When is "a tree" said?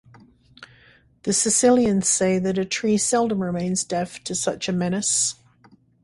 2.57-2.97